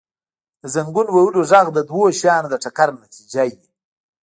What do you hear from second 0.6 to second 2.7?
•د زنګون وهلو ږغ د دوو شیانو د